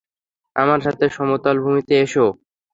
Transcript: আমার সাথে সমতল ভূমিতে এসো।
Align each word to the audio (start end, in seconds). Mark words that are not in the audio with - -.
আমার 0.55 0.79
সাথে 0.85 1.05
সমতল 1.15 1.55
ভূমিতে 1.63 1.93
এসো। 2.03 2.25